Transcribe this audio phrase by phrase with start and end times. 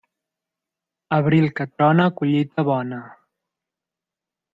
[1.17, 3.03] Abril que trona, collita bona.